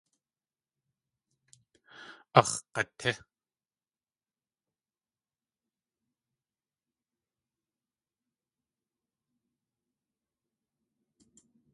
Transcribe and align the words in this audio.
Áx̲ 2.39 2.55
g̲atí! 2.73 3.11